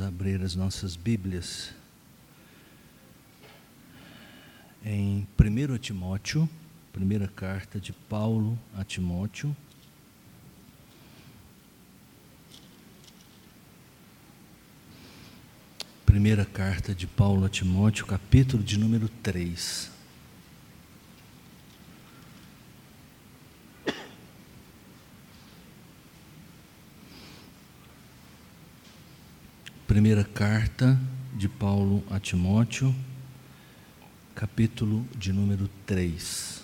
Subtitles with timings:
[0.00, 1.74] abrir as nossas Bíblias
[4.84, 6.48] em 1 Timóteo,
[6.92, 9.56] primeira carta de Paulo a Timóteo.
[16.04, 19.95] Primeira carta de Paulo a Timóteo, capítulo de número 3.
[30.06, 30.96] Primeira carta
[31.34, 32.94] de Paulo a Timóteo,
[34.36, 36.62] capítulo de número 3.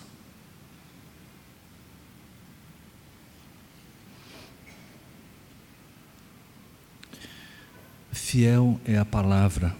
[8.13, 9.75] Fiel é a palavra.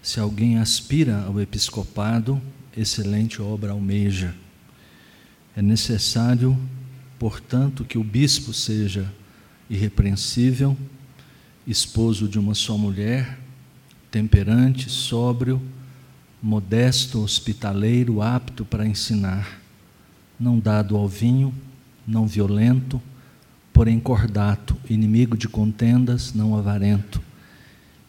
[0.00, 2.40] Se alguém aspira ao episcopado,
[2.76, 4.32] excelente obra almeja.
[5.56, 6.56] É necessário,
[7.18, 9.12] portanto, que o bispo seja
[9.68, 10.78] irrepreensível,
[11.66, 13.38] esposo de uma só mulher,
[14.10, 15.60] temperante, sóbrio,
[16.42, 19.60] modesto, hospitaleiro, apto para ensinar,
[20.38, 21.54] não dado ao vinho,
[22.06, 23.00] não violento,
[23.72, 27.22] porém cordato, inimigo de contendas, não avarento,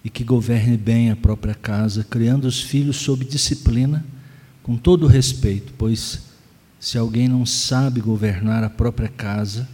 [0.04, 4.04] e que governe bem a própria casa, criando os filhos sob disciplina,
[4.62, 6.24] com todo respeito, pois
[6.80, 9.70] se alguém não sabe governar a própria casa,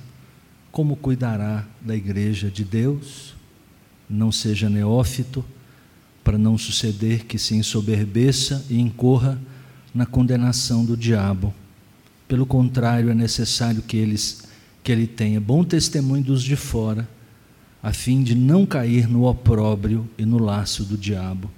[0.72, 3.39] como cuidará da igreja de Deus?
[4.10, 5.46] Não seja neófito,
[6.24, 9.40] para não suceder que se ensoberbeça e incorra
[9.94, 11.54] na condenação do diabo.
[12.28, 14.44] Pelo contrário, é necessário que, eles,
[14.84, 17.08] que ele tenha bom testemunho dos de fora,
[17.82, 21.50] a fim de não cair no opróbrio e no laço do diabo.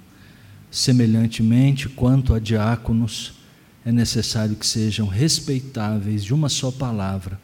[0.70, 3.34] Semelhantemente, quanto a diáconos,
[3.84, 7.38] é necessário que sejam respeitáveis de uma só palavra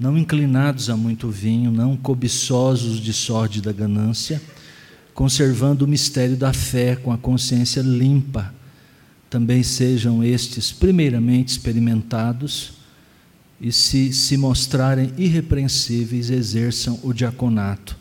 [0.00, 4.40] não inclinados a muito vinho, não cobiçosos de sórdida ganância,
[5.12, 8.54] conservando o mistério da fé com a consciência limpa.
[9.28, 12.72] Também sejam estes primeiramente experimentados
[13.60, 17.94] e se se mostrarem irrepreensíveis, exerçam o diaconato.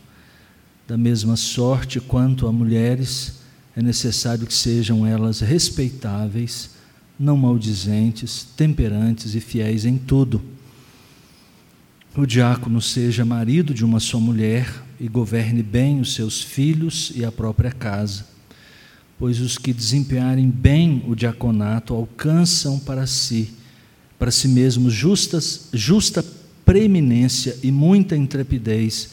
[0.87, 3.39] Da mesma sorte quanto a mulheres,
[3.75, 6.71] é necessário que sejam elas respeitáveis,
[7.19, 10.41] não maldizentes, temperantes e fiéis em tudo
[12.15, 17.23] o diácono seja marido de uma só mulher e governe bem os seus filhos e
[17.23, 18.25] a própria casa,
[19.17, 23.53] pois os que desempenharem bem o diaconato alcançam para si,
[24.17, 26.25] para si mesmos justas, justa
[26.65, 29.11] preeminência e muita intrepidez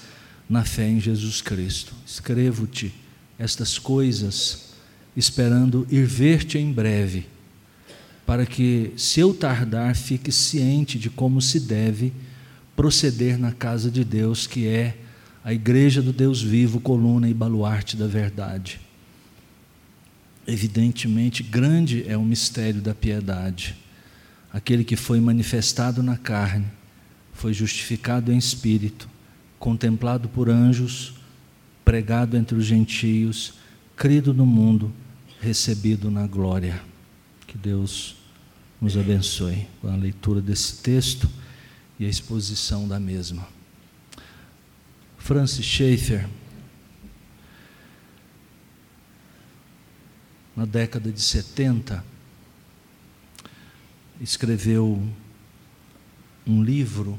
[0.49, 1.93] na fé em Jesus Cristo.
[2.07, 2.93] Escrevo-te
[3.39, 4.71] estas coisas,
[5.17, 7.27] esperando ir ver-te em breve,
[8.27, 12.13] para que, se eu tardar, fique ciente de como se deve
[12.77, 14.99] proceder na casa de Deus, que é
[15.43, 18.79] a igreja do Deus vivo, coluna e baluarte da verdade.
[20.47, 23.75] Evidentemente, grande é o mistério da piedade.
[24.53, 26.67] Aquele que foi manifestado na carne,
[27.33, 29.09] foi justificado em espírito,
[29.59, 31.15] contemplado por anjos,
[31.85, 33.55] pregado entre os gentios,
[33.97, 34.93] crido no mundo,
[35.41, 36.81] recebido na glória.
[37.47, 38.17] Que Deus
[38.81, 41.29] nos abençoe com a leitura desse texto
[41.99, 43.47] e a exposição da mesma.
[45.19, 46.29] Francis Schaeffer,
[50.55, 52.05] na década de 70,
[54.21, 55.03] escreveu
[56.47, 57.19] um livro,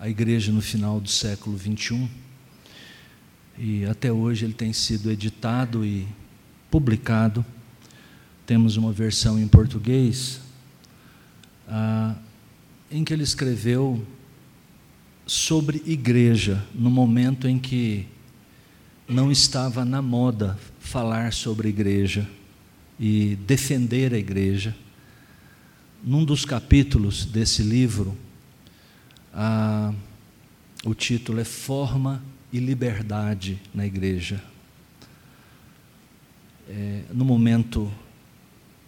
[0.00, 2.08] A Igreja no Final do século XXI,
[3.58, 6.06] e até hoje ele tem sido editado e
[6.70, 7.44] publicado.
[8.44, 10.40] Temos uma versão em português.
[11.68, 12.16] Ah,
[12.90, 14.04] em que ele escreveu
[15.26, 18.06] sobre igreja, no momento em que
[19.08, 22.28] não estava na moda falar sobre igreja
[22.98, 24.74] e defender a igreja.
[26.02, 28.16] Num dos capítulos desse livro,
[29.34, 29.92] a,
[30.84, 32.22] o título é Forma
[32.52, 34.42] e Liberdade na Igreja.
[36.68, 37.92] É, no momento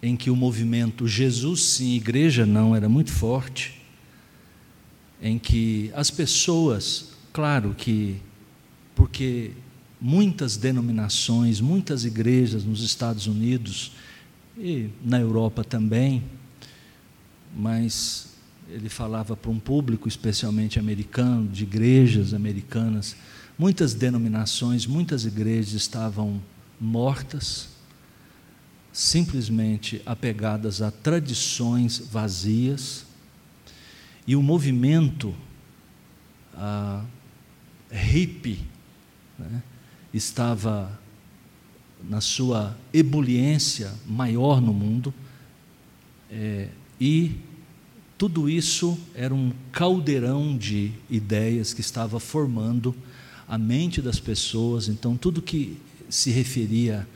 [0.00, 3.77] em que o movimento Jesus sim, igreja não era muito forte,
[5.20, 8.16] em que as pessoas, claro que,
[8.94, 9.52] porque
[10.00, 13.92] muitas denominações, muitas igrejas nos Estados Unidos
[14.56, 16.24] e na Europa também,
[17.56, 18.28] mas
[18.68, 23.16] ele falava para um público especialmente americano, de igrejas americanas,
[23.58, 26.40] muitas denominações, muitas igrejas estavam
[26.80, 27.68] mortas,
[28.92, 33.07] simplesmente apegadas a tradições vazias,
[34.28, 35.34] e o movimento
[36.54, 37.02] ah,
[37.90, 38.60] hippie,
[39.38, 39.62] né,
[40.12, 41.00] estava
[42.06, 45.14] na sua ebuliência maior no mundo,
[46.30, 46.68] é,
[47.00, 47.36] e
[48.18, 52.94] tudo isso era um caldeirão de ideias que estava formando
[53.48, 55.78] a mente das pessoas, então tudo que
[56.10, 57.08] se referia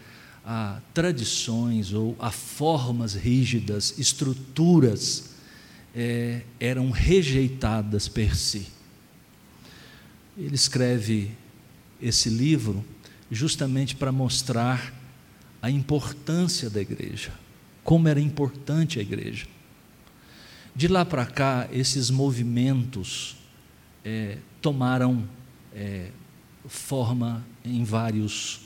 [0.47, 5.32] a tradições ou a formas rígidas, estruturas,
[5.95, 8.69] é, eram rejeitadas per si.
[10.37, 11.33] Ele escreve
[12.01, 12.85] esse livro
[13.31, 14.93] justamente para mostrar
[15.61, 17.33] a importância da igreja,
[17.85, 19.47] como era importante a igreja.
[20.75, 23.37] De lá para cá, esses movimentos
[24.05, 25.29] é, tomaram
[25.75, 26.11] é,
[26.67, 28.63] forma em vários,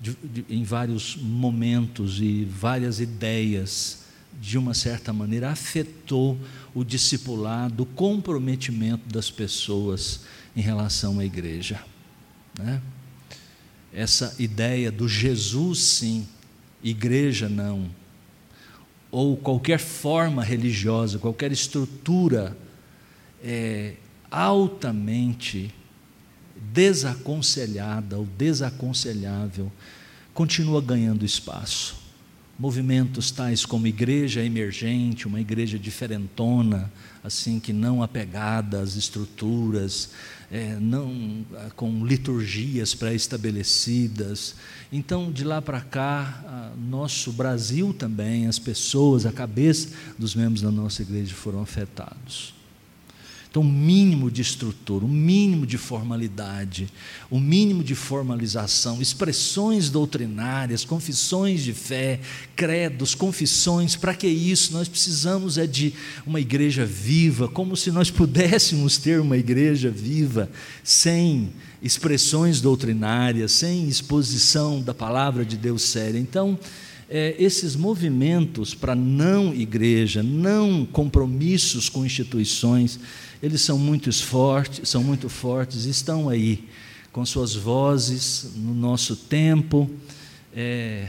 [0.00, 3.99] de, de, em vários momentos e várias ideias,
[4.40, 6.38] de uma certa maneira, afetou
[6.74, 10.20] o discipulado, o comprometimento das pessoas
[10.56, 11.84] em relação à igreja.
[12.58, 12.80] Né?
[13.92, 16.26] Essa ideia do Jesus sim,
[16.82, 17.90] igreja não,
[19.10, 22.56] ou qualquer forma religiosa, qualquer estrutura
[23.42, 23.94] é,
[24.30, 25.74] altamente
[26.72, 29.70] desaconselhada ou desaconselhável,
[30.32, 31.99] continua ganhando espaço.
[32.60, 36.92] Movimentos tais como igreja emergente, uma igreja diferentona,
[37.24, 40.10] assim que não apegada às estruturas,
[40.50, 41.42] é, não
[41.74, 44.56] com liturgias pré-estabelecidas.
[44.92, 50.70] Então, de lá para cá, nosso Brasil também, as pessoas, a cabeça dos membros da
[50.70, 52.59] nossa igreja foram afetados.
[53.50, 56.86] Então, o mínimo de estrutura, o mínimo de formalidade,
[57.28, 62.20] o mínimo de formalização, expressões doutrinárias, confissões de fé,
[62.54, 64.72] credos, confissões, para que isso?
[64.72, 65.92] Nós precisamos é de
[66.24, 70.48] uma igreja viva, como se nós pudéssemos ter uma igreja viva
[70.84, 71.52] sem
[71.82, 76.20] expressões doutrinárias, sem exposição da palavra de Deus séria.
[76.20, 76.56] Então,
[77.08, 83.00] é, esses movimentos para não igreja, não compromissos com instituições,
[83.42, 86.68] eles são muito fortes, são muito fortes, estão aí
[87.12, 89.90] com suas vozes no nosso tempo,
[90.54, 91.08] é,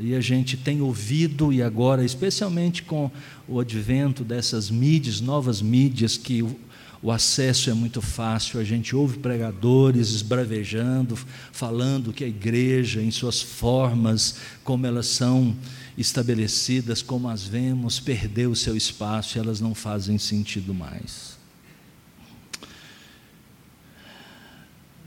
[0.00, 3.10] e a gente tem ouvido, e agora, especialmente com
[3.46, 6.58] o advento dessas mídias, novas mídias, que o,
[7.02, 11.18] o acesso é muito fácil, a gente ouve pregadores esbravejando,
[11.52, 15.54] falando que a igreja, em suas formas, como elas são
[15.96, 21.39] estabelecidas, como as vemos, perdeu o seu espaço elas não fazem sentido mais.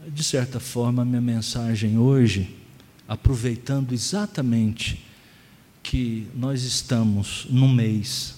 [0.08, 2.54] De certa forma, minha mensagem hoje,
[3.06, 5.04] aproveitando exatamente
[5.82, 8.34] que nós estamos num mês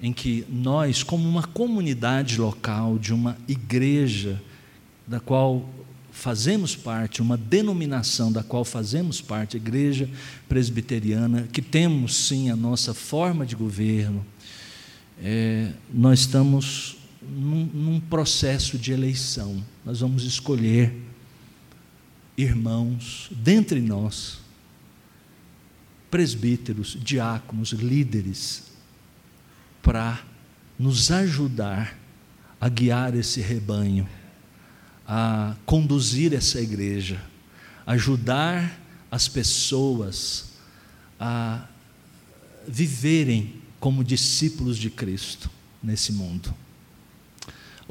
[0.00, 4.42] em que nós, como uma comunidade local, de uma igreja
[5.06, 5.68] da qual
[6.10, 10.10] fazemos parte, uma denominação da qual fazemos parte, a igreja
[10.48, 14.26] presbiteriana, que temos sim a nossa forma de governo,
[15.22, 16.96] é, nós estamos
[17.28, 19.64] num, num processo de eleição.
[19.84, 20.94] Nós vamos escolher
[22.36, 24.40] irmãos dentre nós,
[26.10, 28.64] presbíteros, diáconos, líderes,
[29.82, 30.22] para
[30.78, 31.98] nos ajudar
[32.60, 34.08] a guiar esse rebanho,
[35.06, 37.20] a conduzir essa igreja,
[37.86, 38.78] ajudar
[39.10, 40.52] as pessoas
[41.18, 41.66] a
[42.66, 45.50] viverem como discípulos de Cristo
[45.82, 46.54] nesse mundo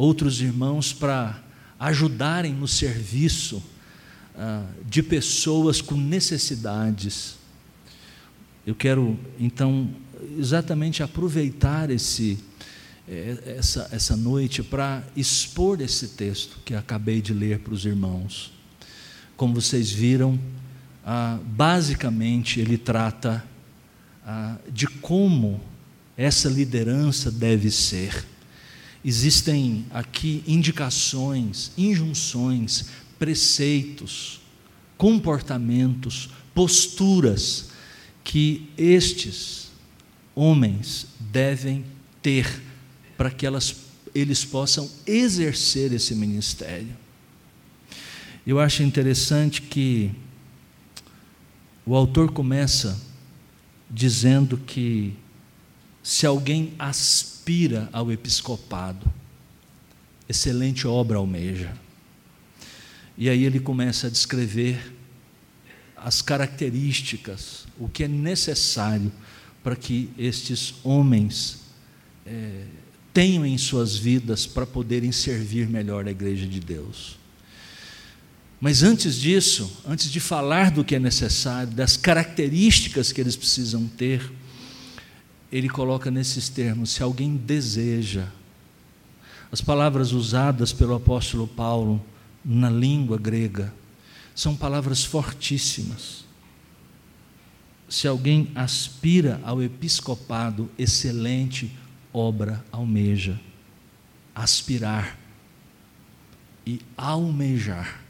[0.01, 1.39] outros irmãos para
[1.79, 3.61] ajudarem no serviço
[4.35, 7.35] ah, de pessoas com necessidades.
[8.65, 9.89] Eu quero, então,
[10.39, 12.39] exatamente aproveitar esse,
[13.07, 18.51] eh, essa, essa noite para expor esse texto que acabei de ler para os irmãos.
[19.37, 20.39] Como vocês viram,
[21.05, 23.43] ah, basicamente ele trata
[24.25, 25.61] ah, de como
[26.17, 28.30] essa liderança deve ser
[29.03, 32.85] existem aqui indicações, injunções,
[33.17, 34.41] preceitos,
[34.97, 37.69] comportamentos, posturas
[38.23, 39.71] que estes
[40.35, 41.83] homens devem
[42.21, 42.61] ter
[43.17, 43.75] para que elas,
[44.13, 46.95] eles possam exercer esse ministério.
[48.45, 50.11] Eu acho interessante que
[51.85, 52.99] o autor começa
[53.89, 55.13] dizendo que
[56.01, 59.11] se alguém aspira aspira ao episcopado.
[60.27, 61.73] Excelente obra almeja.
[63.17, 64.95] E aí ele começa a descrever
[65.97, 69.11] as características, o que é necessário
[69.61, 71.59] para que estes homens
[72.25, 72.63] é,
[73.13, 77.19] tenham em suas vidas para poderem servir melhor a igreja de Deus.
[78.61, 83.87] Mas antes disso, antes de falar do que é necessário, das características que eles precisam
[83.87, 84.31] ter,
[85.51, 88.27] ele coloca nesses termos: se alguém deseja.
[89.51, 92.01] As palavras usadas pelo apóstolo Paulo
[92.43, 93.73] na língua grega
[94.33, 96.23] são palavras fortíssimas.
[97.89, 101.69] Se alguém aspira ao episcopado, excelente
[102.13, 103.37] obra almeja.
[104.33, 105.19] Aspirar
[106.65, 108.01] e almejar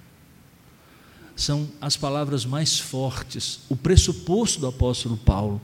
[1.36, 5.60] são as palavras mais fortes, o pressuposto do apóstolo Paulo.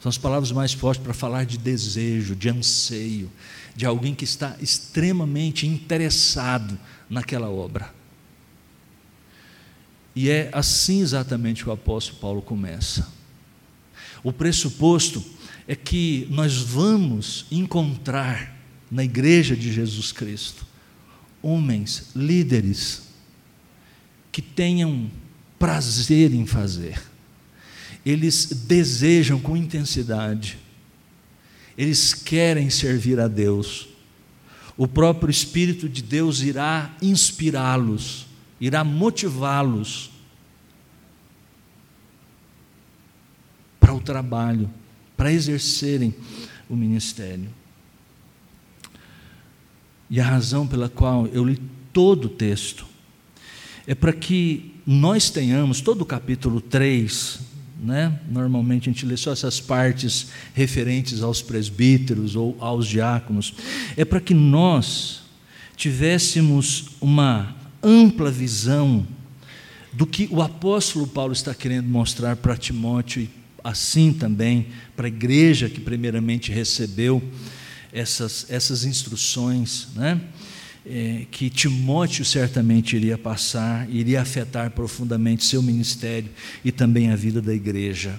[0.00, 3.30] São as palavras mais fortes para falar de desejo, de anseio,
[3.76, 6.78] de alguém que está extremamente interessado
[7.08, 7.92] naquela obra.
[10.14, 13.08] E é assim exatamente que o apóstolo Paulo começa.
[14.22, 15.24] O pressuposto
[15.68, 18.58] é que nós vamos encontrar
[18.90, 20.66] na igreja de Jesus Cristo
[21.42, 23.02] homens, líderes,
[24.32, 25.10] que tenham
[25.58, 27.00] prazer em fazer,
[28.04, 30.58] eles desejam com intensidade,
[31.76, 33.88] eles querem servir a Deus.
[34.76, 38.26] O próprio Espírito de Deus irá inspirá-los,
[38.60, 40.10] irá motivá-los
[43.78, 44.70] para o trabalho,
[45.16, 46.14] para exercerem
[46.68, 47.50] o ministério.
[50.08, 51.60] E a razão pela qual eu li
[51.92, 52.86] todo o texto
[53.86, 57.49] é para que nós tenhamos, todo o capítulo 3,
[57.82, 58.18] né?
[58.30, 63.54] normalmente a gente lê só essas partes referentes aos presbíteros ou aos diáconos,
[63.96, 65.22] é para que nós
[65.76, 69.06] tivéssemos uma ampla visão
[69.92, 73.30] do que o apóstolo Paulo está querendo mostrar para Timóteo e
[73.64, 77.22] assim também para a igreja que primeiramente recebeu
[77.92, 80.20] essas, essas instruções, né?
[80.86, 86.30] É, que Timóteo certamente iria passar, iria afetar profundamente seu ministério
[86.64, 88.18] e também a vida da igreja.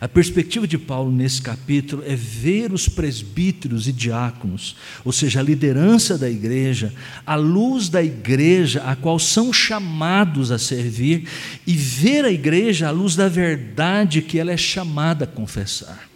[0.00, 5.42] A perspectiva de Paulo nesse capítulo é ver os presbíteros e diáconos, ou seja, a
[5.42, 6.92] liderança da igreja,
[7.26, 11.28] a luz da igreja a qual são chamados a servir,
[11.66, 16.08] e ver a igreja à luz da verdade que ela é chamada a confessar.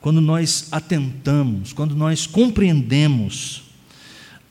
[0.00, 3.63] Quando nós atentamos, quando nós compreendemos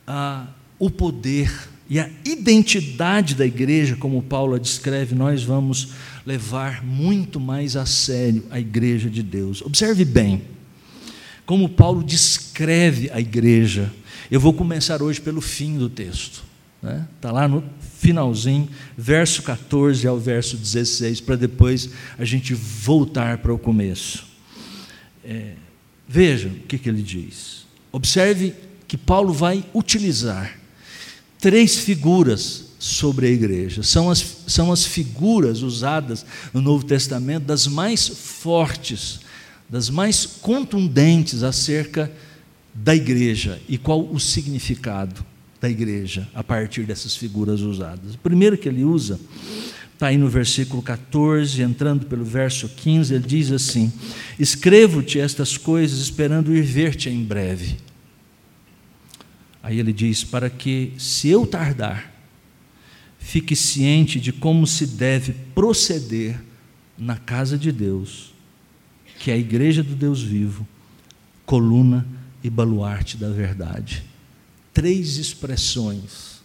[0.07, 0.48] ah,
[0.79, 1.51] o poder
[1.89, 5.89] e a identidade da igreja, como Paulo descreve, nós vamos
[6.25, 9.62] levar muito mais a sério a igreja de Deus.
[9.62, 10.41] Observe bem
[11.45, 13.91] como Paulo descreve a igreja.
[14.31, 16.43] Eu vou começar hoje pelo fim do texto.
[16.77, 17.07] Está né?
[17.22, 17.63] Tá lá no
[17.98, 18.67] finalzinho,
[18.98, 24.25] verso 14 ao verso 16, para depois a gente voltar para o começo.
[25.24, 25.53] É,
[26.07, 27.65] veja o que, que ele diz.
[27.91, 28.53] Observe
[28.94, 30.56] que Paulo vai utilizar
[31.40, 33.82] três figuras sobre a igreja.
[33.82, 36.24] São as, são as figuras usadas
[36.54, 39.22] no Novo Testamento das mais fortes,
[39.68, 42.12] das mais contundentes acerca
[42.72, 45.26] da igreja e qual o significado
[45.60, 48.14] da igreja a partir dessas figuras usadas.
[48.14, 49.20] O primeiro que ele usa
[49.92, 53.92] está aí no versículo 14, entrando pelo verso 15, ele diz assim:
[54.38, 57.76] Escrevo-te estas coisas esperando ir ver-te em breve.
[59.63, 62.13] Aí ele diz: para que, se eu tardar,
[63.17, 66.38] fique ciente de como se deve proceder
[66.98, 68.34] na casa de Deus,
[69.20, 70.67] que é a igreja do Deus vivo,
[71.46, 72.05] coluna
[72.43, 74.03] e baluarte da verdade.
[74.74, 76.43] Três expressões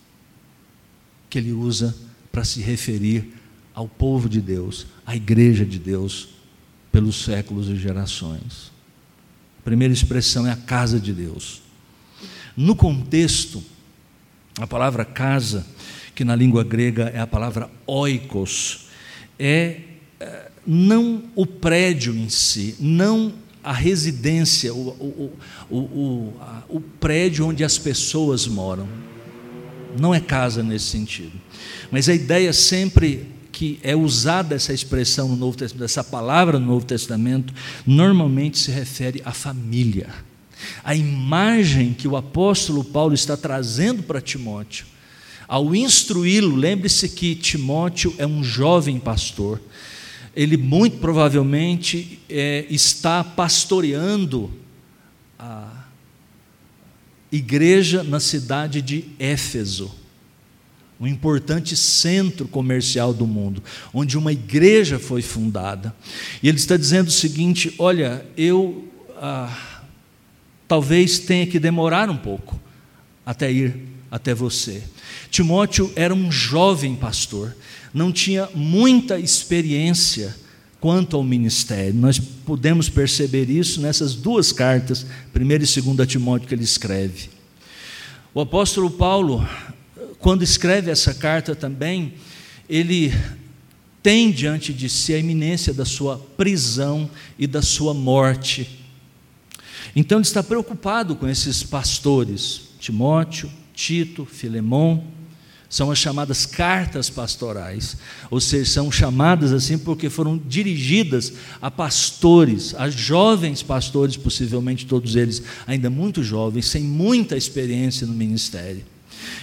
[1.29, 1.95] que ele usa
[2.31, 3.35] para se referir
[3.75, 6.29] ao povo de Deus, à igreja de Deus,
[6.93, 8.71] pelos séculos e gerações.
[9.59, 11.68] A primeira expressão é a casa de Deus.
[12.59, 13.63] No contexto,
[14.59, 15.65] a palavra casa,
[16.13, 18.89] que na língua grega é a palavra oikos,
[19.39, 19.79] é,
[20.19, 24.89] é não o prédio em si, não a residência, o,
[25.71, 26.35] o, o,
[26.69, 28.89] o prédio onde as pessoas moram.
[29.97, 31.41] Não é casa nesse sentido.
[31.93, 36.67] Mas a ideia sempre que é usada essa expressão no Novo Testamento, essa palavra no
[36.67, 37.55] Novo Testamento,
[37.87, 40.09] normalmente se refere à família
[40.83, 44.87] a imagem que o apóstolo Paulo está trazendo para Timóteo,
[45.49, 49.61] ao instruí-lo, lembre-se que Timóteo é um jovem pastor,
[50.37, 54.51] ele muito provavelmente é, está pastoreando
[55.39, 55.87] a
[57.33, 59.91] igreja na cidade de Éfeso,
[61.01, 63.63] um importante centro comercial do mundo,
[63.95, 65.95] onde uma igreja foi fundada.
[66.43, 68.87] E ele está dizendo o seguinte: olha, eu.
[69.17, 69.68] Ah,
[70.69, 72.61] talvez tenha que demorar um pouco
[73.25, 73.75] até ir
[74.11, 74.83] até você.
[75.31, 77.55] Timóteo era um jovem pastor,
[77.93, 80.35] não tinha muita experiência
[80.81, 81.95] quanto ao ministério.
[81.95, 87.31] Nós podemos perceber isso nessas duas cartas, 1 e 2 Timóteo, que ele escreve.
[88.33, 89.47] O apóstolo Paulo,
[90.19, 92.15] quando escreve essa carta também,
[92.69, 93.13] ele
[94.03, 98.79] tem diante de si a iminência da sua prisão e da sua morte.
[99.95, 105.05] Então ele está preocupado com esses pastores, Timóteo, Tito, Filemão,
[105.69, 107.99] são as chamadas cartas pastorais,
[108.31, 115.15] ou seja, são chamadas assim porque foram dirigidas a pastores, a jovens pastores, possivelmente todos
[115.15, 118.83] eles ainda muito jovens, sem muita experiência no ministério.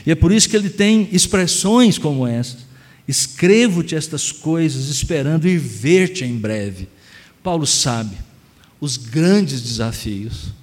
[0.04, 2.58] E é por isso que ele tem expressões como essa:
[3.08, 6.90] Escrevo-te estas coisas, esperando ir ver-te em breve.
[7.44, 8.18] Paulo sabe
[8.80, 10.54] os grandes desafios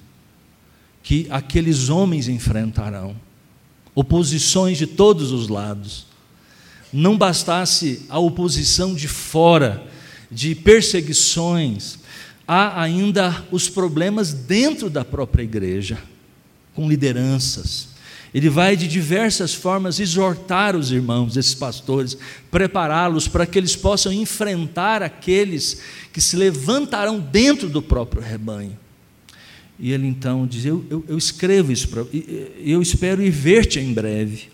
[1.03, 3.17] que aqueles homens enfrentarão
[3.95, 6.07] oposições de todos os lados.
[6.93, 9.87] Não bastasse a oposição de fora,
[10.31, 11.99] de perseguições,
[12.47, 15.99] há ainda os problemas dentro da própria igreja,
[16.75, 17.89] com lideranças.
[18.35, 22.17] Ele vai de diversas formas exortar os irmãos, esses pastores,
[22.51, 28.79] prepará-los para que eles possam enfrentar aqueles que se levantarão dentro do próprio rebanho.
[29.79, 32.07] E ele então diz: Eu, eu, eu escrevo isso para.
[32.59, 34.49] Eu espero ir ver-te em breve,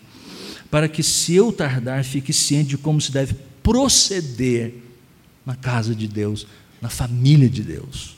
[0.69, 4.73] para que, se eu tardar, fique ciente de como se deve proceder
[5.45, 6.45] na casa de Deus,
[6.81, 8.17] na família de Deus.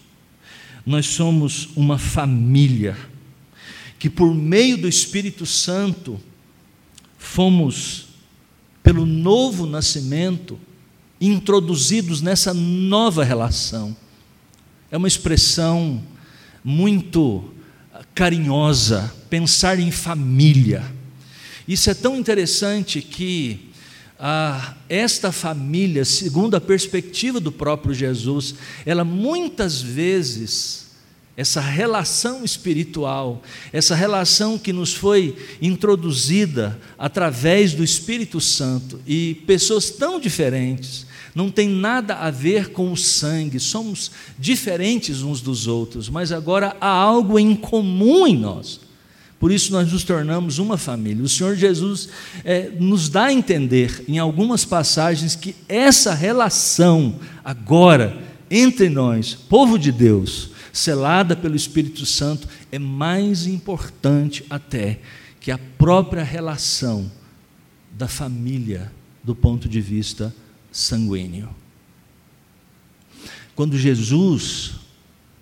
[0.85, 2.97] Nós somos uma família
[4.01, 6.19] que, por meio do Espírito Santo,
[7.19, 8.07] fomos,
[8.81, 10.57] pelo novo nascimento,
[11.21, 13.95] introduzidos nessa nova relação.
[14.89, 16.01] É uma expressão
[16.63, 17.53] muito
[18.15, 20.83] carinhosa, pensar em família.
[21.67, 23.69] Isso é tão interessante que
[24.17, 30.87] ah, esta família, segundo a perspectiva do próprio Jesus, ela muitas vezes,
[31.35, 33.41] essa relação espiritual,
[33.71, 41.49] essa relação que nos foi introduzida através do Espírito Santo e pessoas tão diferentes, não
[41.49, 46.89] tem nada a ver com o sangue, somos diferentes uns dos outros, mas agora há
[46.89, 48.81] algo em comum em nós.
[49.39, 51.23] Por isso nós nos tornamos uma família.
[51.23, 52.09] O Senhor Jesus
[52.43, 59.79] é, nos dá a entender em algumas passagens que essa relação agora entre nós, povo
[59.79, 64.99] de Deus, selada pelo Espírito Santo, é mais importante até
[65.39, 67.11] que a própria relação
[67.91, 68.91] da família
[69.23, 70.33] do ponto de vista
[70.71, 71.49] sanguíneo.
[73.55, 74.75] Quando Jesus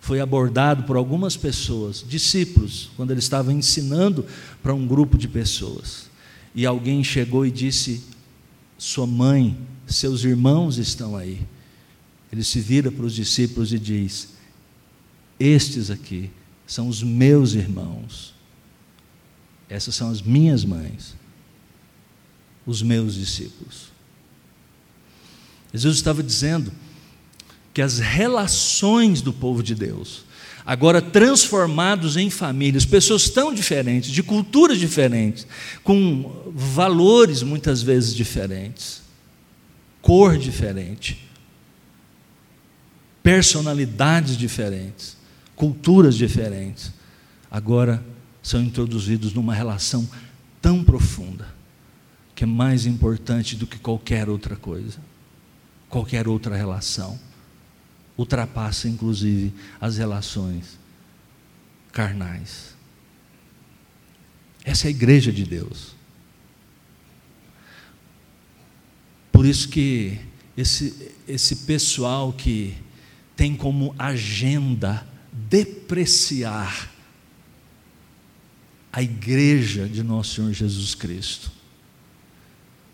[0.00, 4.26] foi abordado por algumas pessoas, discípulos, quando ele estava ensinando
[4.62, 6.10] para um grupo de pessoas,
[6.54, 8.02] e alguém chegou e disse:
[8.76, 11.40] Sua mãe, seus irmãos estão aí.
[12.32, 14.39] Ele se vira para os discípulos e diz:
[15.40, 16.30] Estes aqui
[16.66, 18.34] são os meus irmãos,
[19.70, 21.16] essas são as minhas mães,
[22.66, 23.90] os meus discípulos.
[25.72, 26.70] Jesus estava dizendo
[27.72, 30.24] que as relações do povo de Deus,
[30.66, 35.46] agora transformados em famílias, pessoas tão diferentes, de culturas diferentes,
[35.82, 39.00] com valores muitas vezes diferentes,
[40.02, 41.26] cor diferente,
[43.22, 45.19] personalidades diferentes,
[45.60, 46.90] culturas diferentes,
[47.50, 48.02] agora
[48.42, 50.08] são introduzidos numa relação
[50.58, 51.54] tão profunda,
[52.34, 54.98] que é mais importante do que qualquer outra coisa
[55.90, 57.20] qualquer outra relação.
[58.16, 60.78] Ultrapassa, inclusive, as relações
[61.92, 62.76] carnais.
[64.64, 65.96] Essa é a igreja de Deus.
[69.32, 70.18] Por isso que
[70.56, 72.76] esse, esse pessoal que
[73.34, 75.09] tem como agenda
[75.48, 76.90] depreciar
[78.92, 81.50] a igreja de nosso Senhor Jesus Cristo.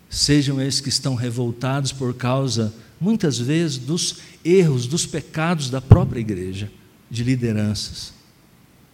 [0.09, 6.19] Sejam esses que estão revoltados por causa muitas vezes, dos erros, dos pecados da própria
[6.19, 6.71] igreja,
[7.09, 8.13] de lideranças,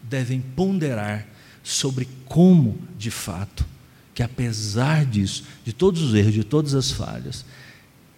[0.01, 1.27] devem ponderar
[1.63, 3.65] sobre como, de fato,
[4.13, 7.45] que apesar disso, de todos os erros, de todas as falhas,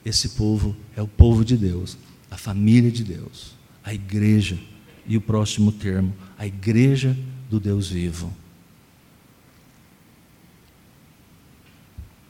[0.04, 1.98] esse povo é o povo de Deus,
[2.30, 4.60] a família de Deus, a igreja,
[5.08, 7.18] e o próximo termo, a igreja
[7.50, 8.34] do Deus vivo.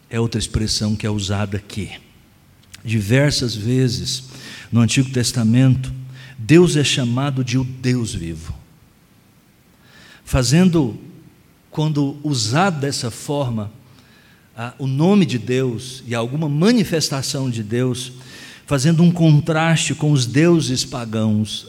[0.09, 1.91] É outra expressão que é usada aqui
[2.85, 4.25] diversas vezes
[4.71, 5.91] no Antigo Testamento,
[6.37, 8.53] Deus é chamado de o Deus vivo,
[10.23, 10.99] fazendo
[11.71, 13.71] quando usado dessa forma,
[14.77, 18.13] o nome de Deus e alguma manifestação de Deus,
[18.65, 21.67] fazendo um contraste com os deuses pagãos,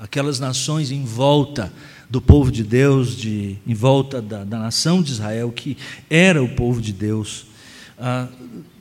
[0.00, 1.70] aquelas nações em volta
[2.08, 5.76] do povo de Deus, de, em volta da, da nação de Israel, que
[6.08, 7.46] era o povo de Deus,
[7.98, 8.26] ah,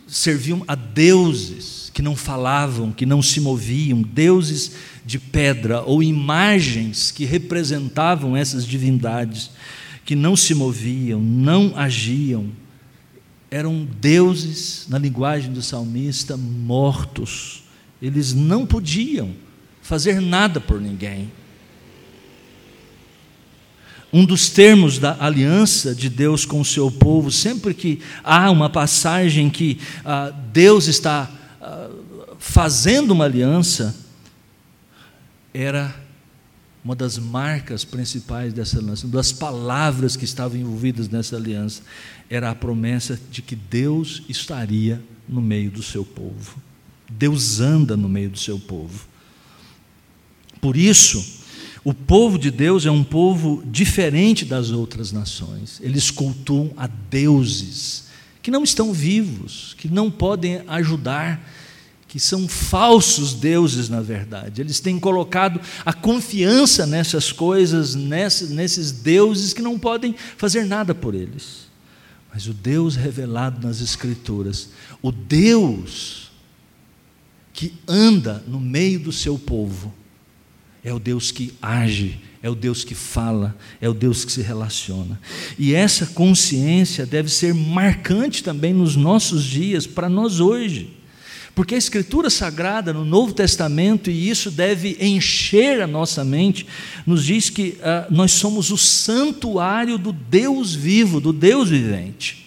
[0.08, 4.72] serviam a deuses que não falavam, que não se moviam, deuses
[5.06, 9.52] de pedra ou imagens que representavam essas divindades,
[10.06, 12.48] que não se moviam, não agiam,
[13.52, 17.64] eram deuses, na linguagem do salmista, mortos.
[18.02, 19.34] Eles não podiam
[19.90, 21.32] fazer nada por ninguém.
[24.14, 28.70] Um dos termos da aliança de Deus com o seu povo, sempre que há uma
[28.70, 31.28] passagem que ah, Deus está
[31.60, 31.90] ah,
[32.38, 33.96] fazendo uma aliança,
[35.52, 35.96] era
[36.86, 41.82] uma das marcas principais dessa aliança, uma das palavras que estavam envolvidas nessa aliança,
[42.30, 46.58] era a promessa de que Deus estaria no meio do seu povo.
[47.10, 49.10] Deus anda no meio do seu povo.
[50.62, 51.40] Por isso,
[51.84, 55.80] o povo de Deus é um povo diferente das outras nações.
[55.82, 58.10] Eles cultuam a deuses
[58.42, 61.42] que não estão vivos, que não podem ajudar,
[62.08, 64.62] que são falsos deuses, na verdade.
[64.62, 71.14] Eles têm colocado a confiança nessas coisas, nesses deuses que não podem fazer nada por
[71.14, 71.70] eles.
[72.34, 74.70] Mas o Deus revelado nas Escrituras,
[75.02, 76.32] o Deus
[77.54, 79.94] que anda no meio do seu povo,
[80.84, 84.42] é o Deus que age, é o Deus que fala, é o Deus que se
[84.42, 85.20] relaciona.
[85.58, 91.00] E essa consciência deve ser marcante também nos nossos dias, para nós hoje.
[91.54, 96.66] Porque a Escritura Sagrada no Novo Testamento, e isso deve encher a nossa mente,
[97.06, 102.46] nos diz que uh, nós somos o santuário do Deus vivo, do Deus vivente,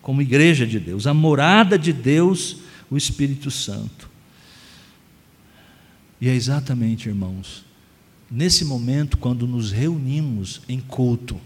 [0.00, 2.56] como igreja de Deus, a morada de Deus,
[2.90, 4.07] o Espírito Santo.
[6.20, 7.64] E é exatamente, irmãos,
[8.30, 11.40] nesse momento, quando nos reunimos em culto,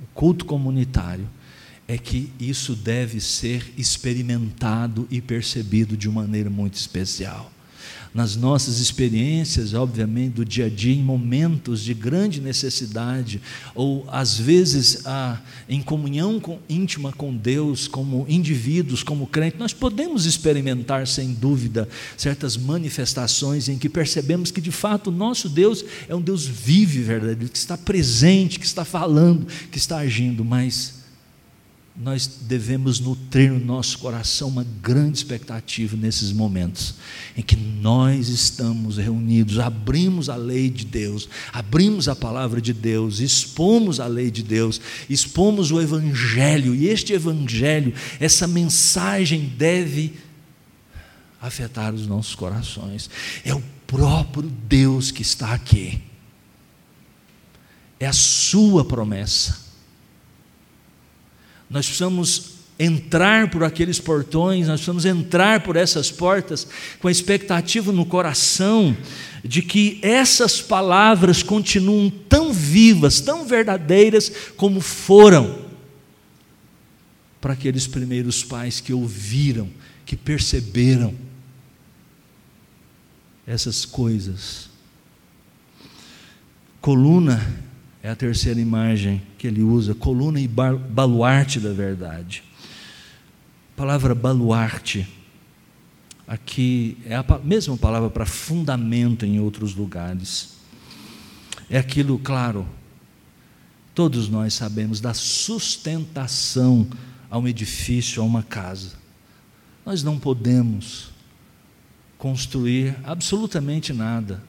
[0.00, 1.28] o culto comunitário,
[1.86, 7.50] é que isso deve ser experimentado e percebido de maneira muito especial.
[8.14, 13.40] Nas nossas experiências, obviamente, do dia a dia, em momentos de grande necessidade,
[13.74, 15.02] ou às vezes
[15.68, 21.88] em comunhão com, íntima com Deus, como indivíduos, como crentes, nós podemos experimentar, sem dúvida,
[22.16, 27.02] certas manifestações em que percebemos que de fato o nosso Deus é um Deus vivo
[27.02, 30.97] verdadeiro, que está presente, que está falando, que está agindo, mas
[32.00, 36.94] nós devemos nutrir no nosso coração uma grande expectativa nesses momentos
[37.36, 43.18] em que nós estamos reunidos, abrimos a lei de Deus, abrimos a palavra de Deus,
[43.18, 44.80] expomos a lei de Deus,
[45.10, 50.14] expomos o Evangelho, e este Evangelho, essa mensagem deve
[51.40, 53.10] afetar os nossos corações.
[53.44, 56.00] É o próprio Deus que está aqui,
[57.98, 59.67] é a Sua promessa
[61.70, 66.66] nós precisamos entrar por aqueles portões, nós precisamos entrar por essas portas
[67.00, 68.96] com a expectativa no coração
[69.44, 75.66] de que essas palavras continuam tão vivas, tão verdadeiras como foram
[77.40, 79.68] para aqueles primeiros pais que ouviram,
[80.06, 81.14] que perceberam
[83.46, 84.68] essas coisas.
[86.80, 87.67] Coluna
[88.08, 92.42] é a terceira imagem que ele usa, coluna e baluarte da verdade.
[93.74, 95.06] A palavra baluarte,
[96.26, 100.56] aqui é a mesma palavra para fundamento em outros lugares.
[101.68, 102.66] É aquilo, claro,
[103.94, 106.88] todos nós sabemos, da sustentação
[107.30, 108.94] a um edifício, a uma casa.
[109.84, 111.10] Nós não podemos
[112.16, 114.42] construir absolutamente nada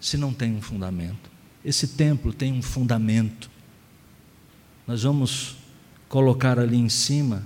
[0.00, 1.35] se não tem um fundamento.
[1.66, 3.50] Esse templo tem um fundamento.
[4.86, 5.56] Nós vamos
[6.08, 7.42] colocar ali em cima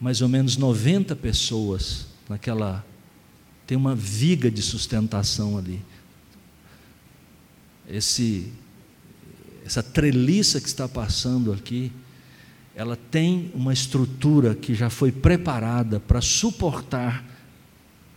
[0.00, 2.84] mais ou menos 90 pessoas naquela
[3.64, 5.80] tem uma viga de sustentação ali.
[7.88, 8.52] Esse
[9.64, 11.92] essa treliça que está passando aqui,
[12.74, 17.24] ela tem uma estrutura que já foi preparada para suportar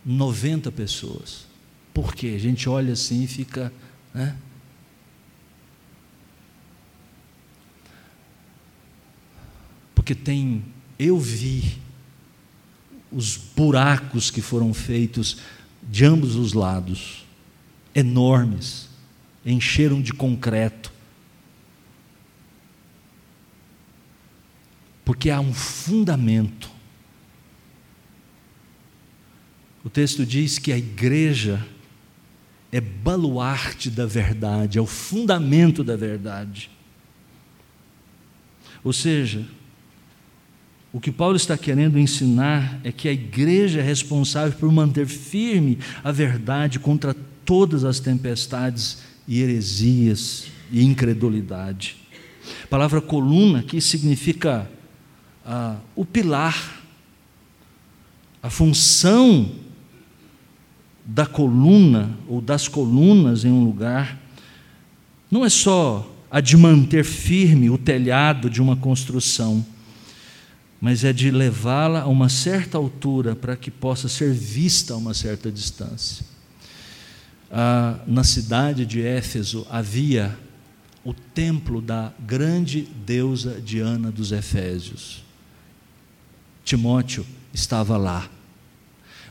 [0.04, 1.46] 90 pessoas.
[1.94, 2.32] Por quê?
[2.34, 3.72] A gente olha assim e fica,
[4.12, 4.36] né?
[10.02, 10.64] Porque tem,
[10.98, 11.78] eu vi
[13.12, 15.36] os buracos que foram feitos
[15.80, 17.24] de ambos os lados,
[17.94, 18.88] enormes,
[19.46, 20.90] encheram de concreto.
[25.04, 26.70] porque há um fundamento.
[29.84, 31.66] O texto diz que a igreja
[32.70, 36.70] é baluarte da verdade, é o fundamento da verdade.
[38.84, 39.46] Ou seja,
[40.92, 45.78] o que Paulo está querendo ensinar é que a igreja é responsável por manter firme
[46.04, 51.96] a verdade contra todas as tempestades e heresias e incredulidade.
[52.64, 54.70] A palavra coluna aqui significa
[55.46, 56.82] ah, o pilar,
[58.42, 59.50] a função
[61.04, 64.20] da coluna ou das colunas em um lugar
[65.30, 69.64] não é só a de manter firme o telhado de uma construção,
[70.82, 75.14] mas é de levá-la a uma certa altura para que possa ser vista a uma
[75.14, 76.26] certa distância.
[77.48, 80.36] Ah, na cidade de Éfeso havia
[81.04, 85.22] o templo da grande deusa Diana dos Efésios.
[86.64, 88.28] Timóteo estava lá.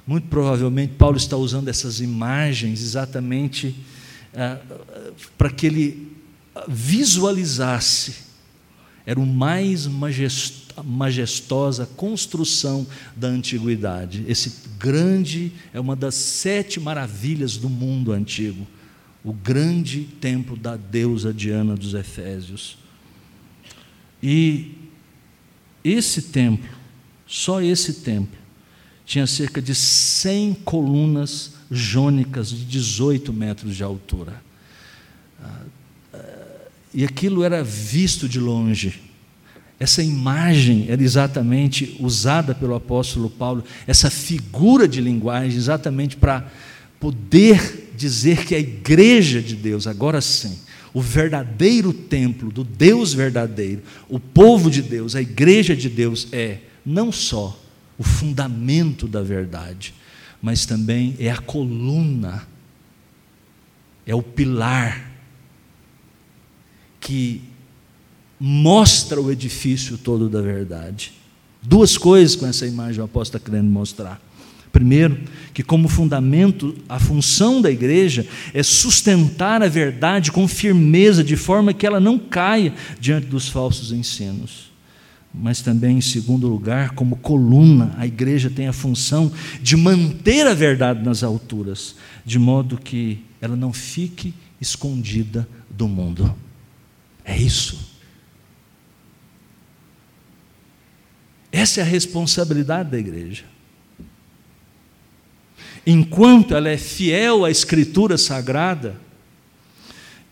[0.08, 3.76] Muito provavelmente Paulo está usando essas imagens exatamente
[4.34, 4.58] ah,
[5.38, 6.16] para que ele
[6.66, 8.31] visualizasse.
[9.06, 9.88] Era o mais
[10.84, 12.86] majestosa construção
[13.16, 14.24] da antiguidade.
[14.28, 18.68] Esse grande é uma das sete maravilhas do mundo antigo,
[19.24, 22.78] o grande templo da deusa Diana dos Efésios.
[24.22, 24.76] E
[25.84, 26.70] esse templo,
[27.26, 28.40] só esse templo,
[29.06, 34.42] tinha cerca de 100 colunas jônicas de 18 metros de altura.
[36.93, 39.01] E aquilo era visto de longe.
[39.80, 46.51] Essa imagem era exatamente usada pelo apóstolo Paulo, essa figura de linguagem, exatamente para
[46.99, 50.60] poder dizer que a igreja de Deus, agora sim,
[50.93, 56.60] o verdadeiro templo do Deus verdadeiro, o povo de Deus, a igreja de Deus é
[56.86, 57.60] não só
[57.97, 59.93] o fundamento da verdade,
[60.41, 62.47] mas também é a coluna,
[64.06, 65.11] é o pilar
[67.02, 67.42] que
[68.40, 71.12] mostra o edifício todo da verdade.
[71.62, 74.22] Duas coisas com essa imagem o apóstolo está querendo mostrar.
[74.72, 75.20] Primeiro,
[75.54, 81.74] que como fundamento, a função da igreja é sustentar a verdade com firmeza, de forma
[81.74, 84.72] que ela não caia diante dos falsos ensinos.
[85.34, 90.54] Mas também, em segundo lugar, como coluna, a igreja tem a função de manter a
[90.54, 96.34] verdade nas alturas, de modo que ela não fique escondida do mundo.
[97.24, 97.92] É isso.
[101.52, 103.44] Essa é a responsabilidade da igreja.
[105.86, 108.96] Enquanto ela é fiel à Escritura Sagrada,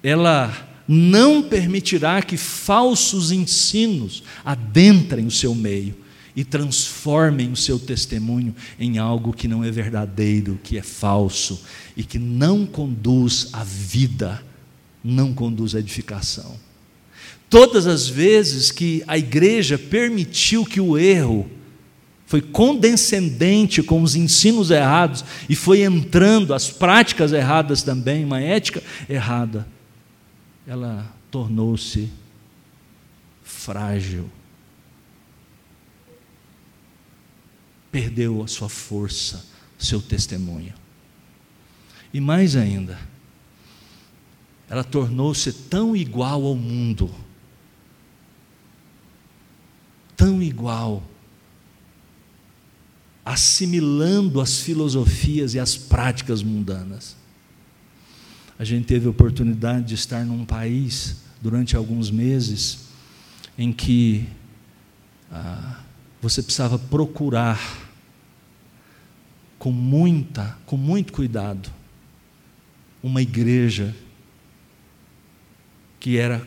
[0.01, 5.95] ela não permitirá que falsos ensinos adentrem o seu meio
[6.35, 11.63] e transformem o seu testemunho em algo que não é verdadeiro, que é falso
[11.97, 14.41] e que não conduz à vida,
[15.03, 16.68] não conduz à edificação.
[17.49, 21.49] Todas as vezes que a igreja permitiu que o erro
[22.27, 28.83] foi condescendente com os ensinos errados e foi entrando as práticas erradas também, uma ética
[29.09, 29.67] errada,
[30.67, 32.07] ela tornou-se
[33.43, 34.29] frágil.
[37.91, 39.43] Perdeu a sua força,
[39.79, 40.75] seu testemunho.
[42.13, 42.99] E mais ainda,
[44.69, 47.09] ela tornou-se tão igual ao mundo
[50.19, 51.01] tão igual,
[53.23, 57.15] assimilando as filosofias e as práticas mundanas.
[58.57, 62.89] A gente teve a oportunidade de estar num país durante alguns meses
[63.57, 64.27] em que
[65.31, 65.79] ah,
[66.21, 67.89] você precisava procurar
[69.57, 71.71] com muita, com muito cuidado,
[73.01, 73.95] uma igreja
[75.97, 76.45] que era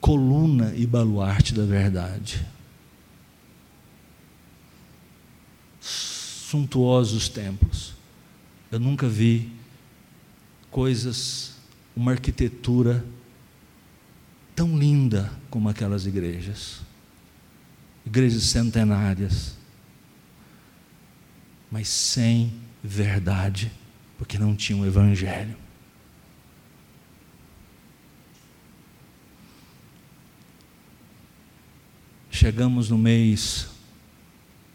[0.00, 2.44] coluna e baluarte da verdade.
[6.52, 7.94] Suntuosos templos.
[8.70, 9.50] Eu nunca vi
[10.70, 11.56] coisas,
[11.96, 13.02] uma arquitetura
[14.54, 16.82] tão linda como aquelas igrejas.
[18.04, 19.56] Igrejas centenárias,
[21.70, 22.52] mas sem
[22.84, 23.72] verdade,
[24.18, 25.56] porque não tinha um evangelho.
[32.30, 33.71] Chegamos no mês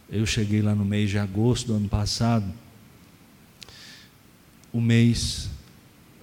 [0.09, 2.51] eu cheguei lá no mês de agosto do ano passado,
[4.71, 5.49] o mês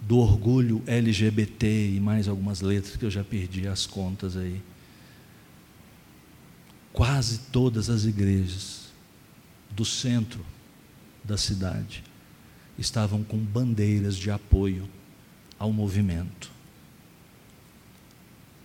[0.00, 4.60] do orgulho LGBT e mais algumas letras que eu já perdi as contas aí.
[6.92, 8.92] quase todas as igrejas
[9.70, 10.44] do centro
[11.24, 12.04] da cidade
[12.78, 14.88] estavam com bandeiras de apoio
[15.58, 16.52] ao movimento.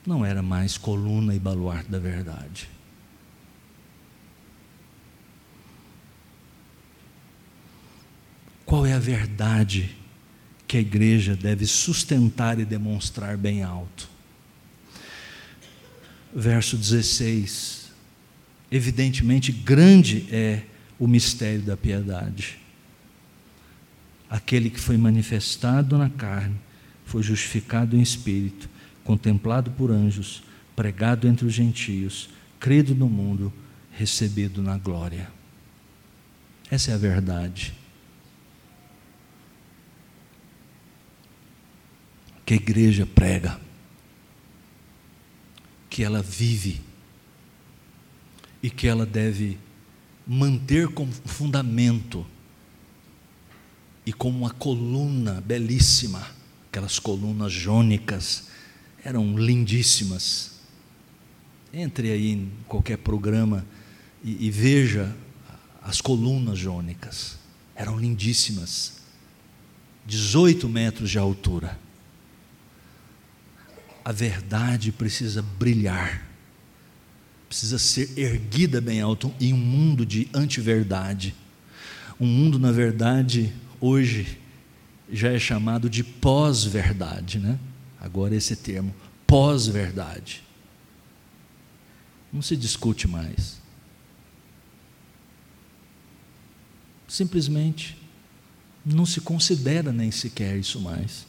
[0.05, 2.69] Não era mais coluna e baluarte da verdade.
[8.69, 9.89] Qual é a verdade
[10.67, 14.08] que a igreja deve sustentar e demonstrar bem alto?
[16.32, 17.89] Verso 16.
[18.71, 20.62] Evidentemente, grande é
[20.99, 22.60] o mistério da piedade.
[24.29, 26.55] Aquele que foi manifestado na carne,
[27.05, 28.69] foi justificado em espírito,
[29.03, 30.43] contemplado por anjos,
[30.75, 32.29] pregado entre os gentios,
[32.60, 33.51] crido no mundo,
[33.91, 35.27] recebido na glória.
[36.69, 37.78] Essa é a verdade.
[42.49, 43.62] Que a igreja prega,
[45.88, 46.81] que ela vive
[48.63, 49.59] e que ela deve
[50.25, 52.25] manter como fundamento
[54.03, 56.27] e como uma coluna belíssima,
[56.67, 58.47] aquelas colunas jônicas
[59.05, 60.53] eram lindíssimas.
[61.71, 63.63] Entre aí em qualquer programa
[64.23, 65.15] e, e veja
[65.83, 67.38] as colunas jônicas,
[67.75, 69.03] eram lindíssimas,
[70.07, 71.88] 18 metros de altura
[74.09, 76.27] a verdade precisa brilhar,
[77.47, 81.35] precisa ser erguida bem alto em um mundo de antiverdade.
[82.19, 84.39] Um mundo, na verdade, hoje
[85.11, 87.59] já é chamado de pós-verdade, né?
[88.01, 88.95] Agora esse termo,
[89.27, 90.41] pós-verdade.
[92.33, 93.61] Não se discute mais.
[97.07, 97.95] Simplesmente
[98.83, 101.28] não se considera nem sequer isso mais.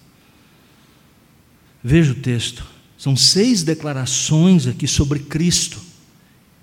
[1.82, 2.64] Veja o texto.
[2.98, 5.80] São seis declarações aqui sobre Cristo.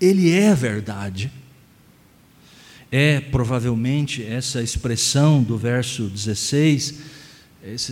[0.00, 1.32] Ele é verdade.
[2.90, 6.94] É provavelmente essa expressão do verso 16,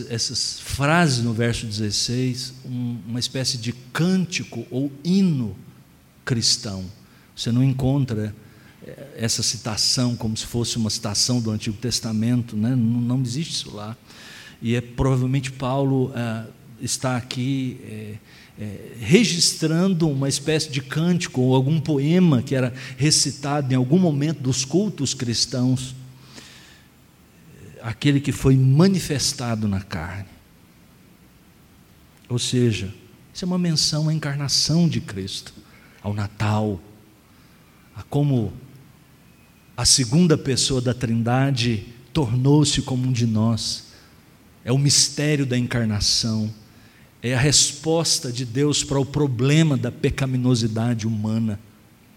[0.08, 5.56] essas frases no verso 16, uma espécie de cântico ou hino
[6.24, 6.84] cristão.
[7.34, 8.34] Você não encontra
[8.86, 12.70] eh, essa citação como se fosse uma citação do Antigo Testamento, né?
[12.70, 13.96] não, não existe isso lá.
[14.62, 16.46] E é provavelmente Paulo ah,
[16.80, 18.14] está aqui é,
[18.58, 24.40] é, registrando uma espécie de cântico ou algum poema que era recitado em algum momento
[24.40, 25.94] dos cultos cristãos,
[27.82, 30.28] aquele que foi manifestado na carne.
[32.28, 32.92] Ou seja,
[33.32, 35.52] isso é uma menção à encarnação de Cristo,
[36.02, 36.80] ao Natal,
[37.94, 38.52] a como
[39.76, 43.88] a segunda pessoa da Trindade tornou-se como um de nós.
[44.64, 46.52] É o mistério da encarnação
[47.30, 51.58] é a resposta de Deus para o problema da pecaminosidade humana,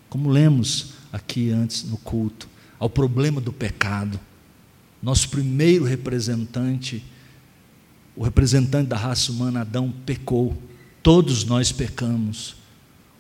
[0.10, 4.20] como lemos aqui antes no culto, ao problema do pecado.
[5.02, 7.04] Nosso primeiro representante,
[8.16, 10.62] o representante da raça humana, Adão, pecou.
[11.02, 12.56] Todos nós pecamos.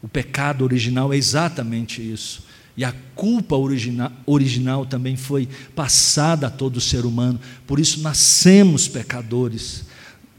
[0.02, 2.45] O pecado original é exatamente isso.
[2.78, 7.39] E a culpa original, original também foi passada a todo ser humano.
[7.65, 9.88] Por isso nascemos pecadores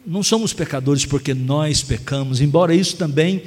[0.07, 3.45] não somos pecadores porque nós pecamos, embora isso também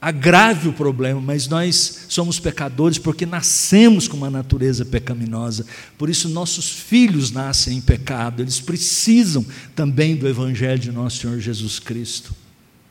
[0.00, 5.64] agrave o problema, mas nós somos pecadores porque nascemos com uma natureza pecaminosa.
[5.96, 9.44] Por isso nossos filhos nascem em pecado, eles precisam
[9.74, 12.34] também do evangelho de nosso Senhor Jesus Cristo.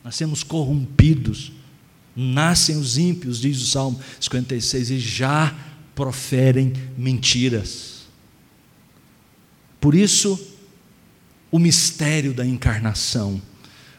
[0.02, 1.52] Nascemos corrompidos.
[2.16, 5.54] Nascem os ímpios, diz o Salmo 56, e já
[5.94, 8.04] proferem mentiras.
[9.80, 10.38] Por isso,
[11.54, 13.40] o mistério da encarnação.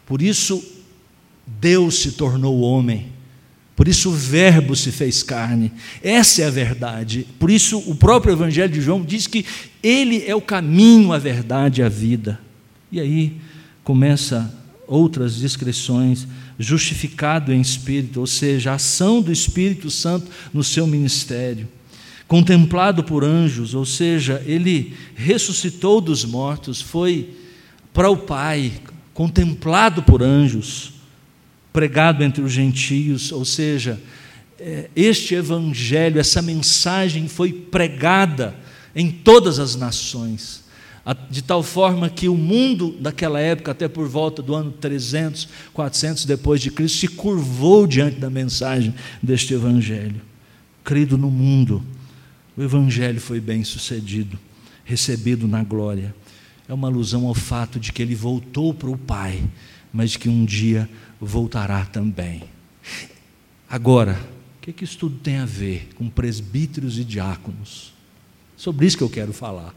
[0.06, 0.62] Por isso,
[1.48, 3.14] Deus se tornou homem.
[3.78, 5.72] Por isso, o Verbo se fez carne.
[6.04, 7.26] Essa é a verdade.
[7.40, 9.46] Por isso, o próprio Evangelho de João diz que
[9.82, 12.42] Ele é o caminho, a verdade e a vida.
[12.92, 13.38] E aí
[13.86, 14.54] começa
[14.86, 16.28] outras descrições,
[16.60, 21.70] justificado em espírito, ou seja, a ação do Espírito Santo no seu ministério
[22.28, 27.45] contemplado por anjos, ou seja, ele ressuscitou dos mortos, foi
[27.96, 28.74] para o Pai,
[29.14, 30.92] contemplado por anjos,
[31.72, 34.02] pregado entre os gentios, ou seja,
[34.60, 38.54] é, este evangelho, essa mensagem foi pregada
[38.94, 40.66] em todas as nações,
[41.30, 46.26] de tal forma que o mundo daquela época, até por volta do ano 300, 400
[46.26, 48.94] depois de Cristo, se curvou diante da mensagem
[49.24, 50.22] deste evangelho.
[50.84, 51.82] Crido no mundo,
[52.58, 54.38] o evangelho foi bem sucedido,
[54.84, 56.14] recebido na glória
[56.68, 59.44] é uma alusão ao fato de que ele voltou para o Pai,
[59.94, 60.90] mas que um dia
[61.20, 62.44] voltará também.
[63.70, 64.20] Agora,
[64.66, 67.94] que, que isso tudo tem a ver com presbíteros e diáconos?
[68.58, 69.76] Sobre isso que eu quero falar.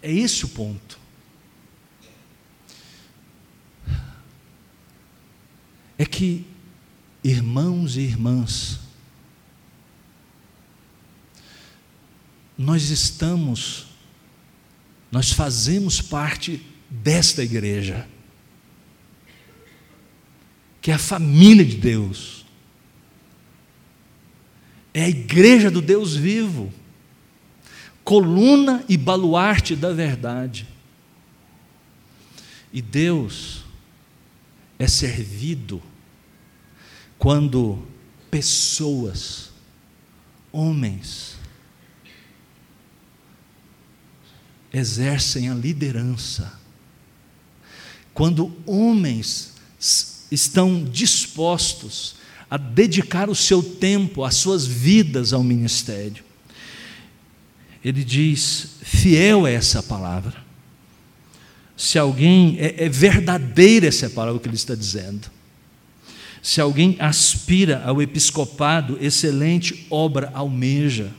[0.00, 0.98] É esse o ponto.
[5.98, 6.46] É que,
[7.22, 8.80] irmãos e irmãs,
[12.56, 13.86] nós estamos,
[15.12, 16.60] nós fazemos parte
[16.90, 18.08] desta igreja,
[20.80, 22.42] que é a família de Deus
[24.94, 26.72] é a igreja do Deus vivo,
[28.04, 30.68] coluna e baluarte da verdade.
[32.72, 33.64] E Deus
[34.78, 35.82] é servido
[37.18, 37.86] quando
[38.30, 39.50] pessoas,
[40.50, 41.31] homens,
[44.72, 46.52] exercem a liderança,
[48.14, 49.52] quando homens
[50.30, 52.16] estão dispostos
[52.50, 56.22] a dedicar o seu tempo, as suas vidas ao ministério.
[57.84, 60.42] Ele diz: fiel é essa palavra.
[61.76, 65.30] Se alguém, é, é verdadeira essa palavra que ele está dizendo.
[66.42, 71.10] Se alguém aspira ao episcopado, excelente obra almeja.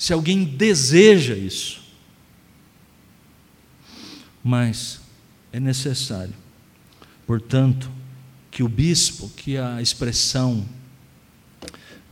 [0.00, 1.82] Se alguém deseja isso,
[4.42, 4.98] mas
[5.52, 6.32] é necessário,
[7.26, 7.90] portanto,
[8.50, 10.64] que o bispo, que a expressão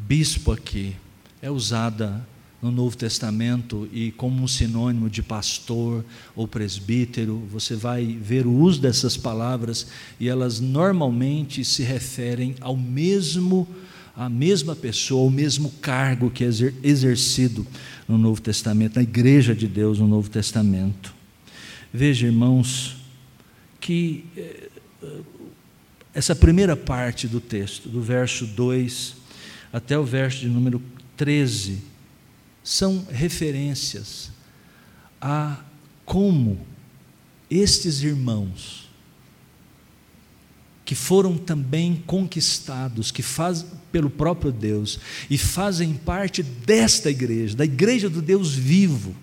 [0.01, 0.95] bispo aqui
[1.41, 2.28] é usada
[2.61, 6.05] no Novo Testamento e como um sinônimo de pastor
[6.36, 9.86] ou presbítero, você vai ver o uso dessas palavras
[10.20, 13.66] e elas normalmente se referem ao mesmo
[14.18, 16.48] a mesma pessoa, o mesmo cargo que é
[16.82, 17.64] exercido
[18.08, 21.14] no Novo Testamento, na igreja de Deus no Novo Testamento.
[21.94, 22.96] Veja, irmãos,
[23.80, 24.70] que eh,
[26.12, 29.14] essa primeira parte do texto, do verso 2
[29.72, 30.82] até o verso de número
[31.16, 31.78] 13,
[32.64, 34.32] são referências
[35.20, 35.60] a
[36.04, 36.66] como
[37.48, 38.90] estes irmãos,
[40.84, 47.64] que foram também conquistados, que fazem pelo próprio Deus e fazem parte desta igreja, da
[47.64, 49.14] igreja do Deus vivo,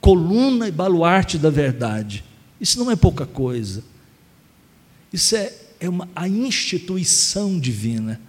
[0.00, 2.24] coluna e baluarte da verdade.
[2.60, 3.82] Isso não é pouca coisa.
[5.12, 5.52] Isso é
[5.84, 8.20] é uma, a instituição divina.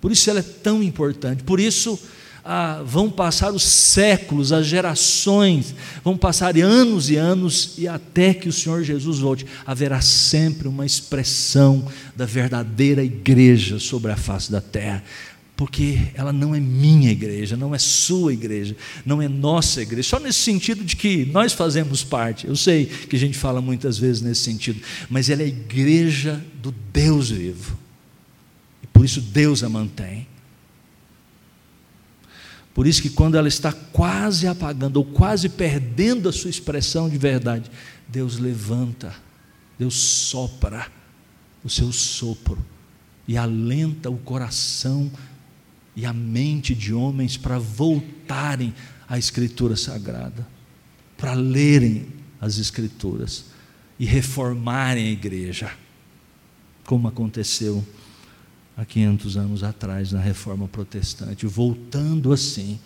[0.00, 1.42] Por isso ela é tão importante.
[1.42, 1.98] Por isso
[2.44, 8.48] ah, vão passar os séculos, as gerações, vão passar anos e anos, e até que
[8.48, 11.86] o Senhor Jesus volte, haverá sempre uma expressão
[12.16, 15.02] da verdadeira igreja sobre a face da terra
[15.54, 18.74] porque ela não é minha igreja, não é sua igreja,
[19.06, 22.48] não é nossa igreja, só nesse sentido de que nós fazemos parte.
[22.48, 26.44] Eu sei que a gente fala muitas vezes nesse sentido, mas ela é a igreja
[26.60, 27.78] do Deus vivo,
[28.82, 30.26] e por isso Deus a mantém.
[32.74, 37.18] Por isso que quando ela está quase apagando ou quase perdendo a sua expressão de
[37.18, 37.70] verdade,
[38.08, 39.14] Deus levanta,
[39.78, 40.86] Deus sopra
[41.62, 42.58] o seu sopro
[43.28, 45.10] e alenta o coração
[45.94, 48.74] e a mente de homens para voltarem
[49.06, 50.46] à Escritura Sagrada,
[51.18, 52.06] para lerem
[52.40, 53.44] as Escrituras
[53.98, 55.70] e reformarem a igreja,
[56.84, 57.84] como aconteceu
[58.76, 62.78] há 500 anos atrás na Reforma Protestante, voltando assim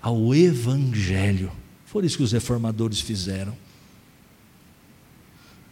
[0.00, 1.52] ao Evangelho.
[1.84, 3.56] Foi isso que os reformadores fizeram.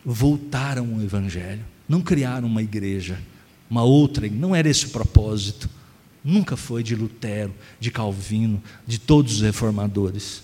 [0.05, 3.19] Voltaram ao Evangelho, não criaram uma igreja,
[3.71, 5.69] uma outra, não era esse o propósito
[6.25, 10.43] Nunca foi de Lutero, de Calvino, de todos os reformadores.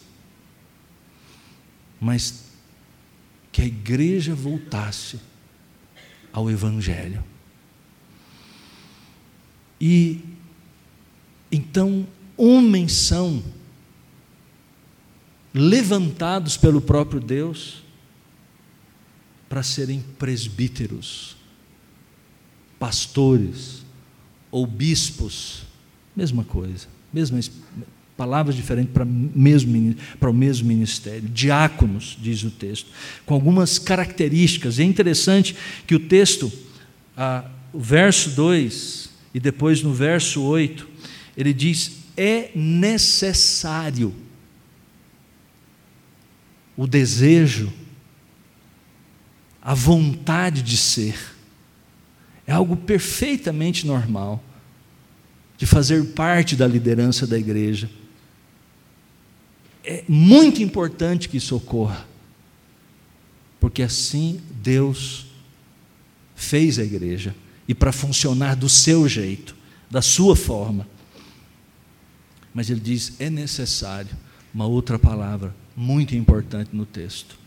[1.99, 2.45] Mas
[3.51, 5.19] que a igreja voltasse
[6.31, 7.25] ao Evangelho.
[9.81, 10.21] E
[11.51, 12.07] então
[12.37, 13.43] homens são
[15.53, 17.83] levantados pelo próprio Deus
[19.49, 21.37] para serem presbíteros,
[22.79, 23.85] pastores
[24.51, 25.65] ou bispos
[26.15, 27.51] Mesma coisa, mesmas
[28.17, 31.29] palavras diferentes para, mesmo, para o mesmo ministério.
[31.29, 32.91] Diáconos, diz o texto,
[33.25, 34.79] com algumas características.
[34.79, 35.57] é interessante
[35.87, 36.53] que o texto,
[37.17, 40.89] ah, o verso 2 e depois no verso 8,
[41.37, 44.15] ele diz: é necessário
[46.77, 47.73] o desejo,
[49.63, 51.19] a vontade de ser.
[52.47, 54.43] É algo perfeitamente normal
[55.57, 57.89] de fazer parte da liderança da igreja.
[59.85, 62.07] É muito importante que isso ocorra,
[63.61, 65.27] porque assim Deus
[66.35, 67.35] fez a igreja
[67.71, 69.55] e para funcionar do seu jeito,
[69.89, 70.89] da sua forma.
[72.53, 74.11] Mas ele diz: é necessário
[74.53, 77.39] uma outra palavra muito importante no texto.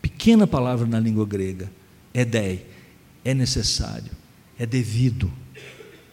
[0.00, 1.70] Pequena palavra na língua grega,
[2.14, 2.66] edei.
[3.22, 4.10] É necessário,
[4.58, 5.30] é devido.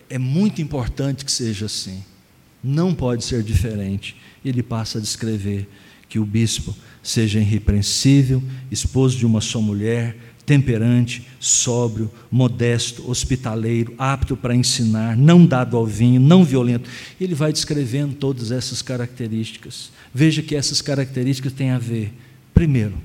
[0.10, 2.04] É muito importante que seja assim.
[2.62, 4.18] Não pode ser diferente.
[4.44, 5.70] Ele passa a descrever
[6.10, 14.38] que o bispo seja irrepreensível, esposo de uma só mulher, temperante, sóbrio, modesto, hospitaleiro, apto
[14.38, 16.90] para ensinar, não dado ao vinho, não violento.
[17.20, 19.92] Ele vai descrevendo todas essas características.
[20.14, 22.14] Veja que essas características têm a ver,
[22.54, 22.96] primeiro,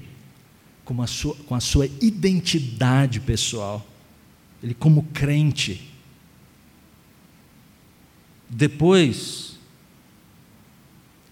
[0.85, 3.87] com a sua, com a sua identidade pessoal.
[4.63, 5.89] Ele, como crente.
[8.49, 9.59] Depois,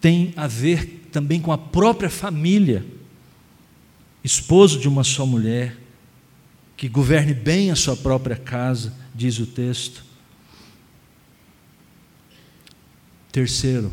[0.01, 2.87] tem a ver também com a própria família.
[4.23, 5.77] Esposo de uma só mulher,
[6.79, 10.05] que governe bem a sua própria casa, diz o texto.
[13.33, 13.93] Terceiro,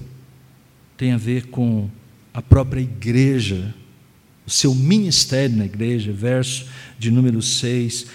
[0.96, 1.90] tem a ver com
[2.32, 3.74] a própria igreja,
[4.46, 6.68] o seu ministério na igreja, verso
[7.00, 8.06] de número 6.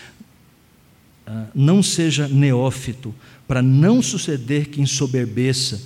[1.26, 3.12] Ah, não seja neófito,
[3.48, 5.82] para não suceder que ensoberbeça